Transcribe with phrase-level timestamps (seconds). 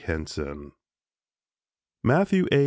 [0.03, 0.71] HENSON
[2.03, 2.59] "Matthew A.